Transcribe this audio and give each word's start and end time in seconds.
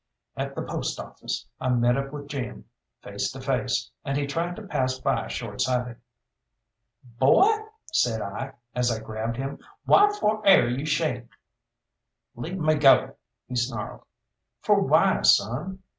At 0.35 0.55
the 0.55 0.63
post 0.63 0.99
office 0.99 1.45
I 1.59 1.69
met 1.69 1.95
up 1.95 2.11
with 2.11 2.27
Jim, 2.27 2.65
face 3.03 3.31
to 3.33 3.39
face, 3.39 3.91
and 4.03 4.17
he 4.17 4.25
tried 4.25 4.55
to 4.55 4.63
pass 4.63 4.97
by 4.97 5.27
short 5.27 5.61
sighted. 5.61 5.97
"Boy," 7.19 7.51
said 7.93 8.19
I, 8.19 8.53
as 8.73 8.89
I 8.91 8.97
grabbed 8.99 9.37
him, 9.37 9.59
"why 9.85 10.09
for 10.19 10.41
air 10.43 10.67
you 10.67 10.87
shamed?" 10.87 11.29
"Leave 12.33 12.57
me 12.57 12.73
go," 12.77 13.15
he 13.47 13.55
snarled. 13.55 14.01
"For 14.63 14.81
why, 14.81 15.21
son?" 15.21 15.83